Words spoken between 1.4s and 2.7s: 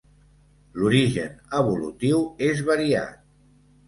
evolutiu és